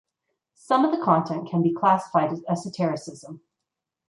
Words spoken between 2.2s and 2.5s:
as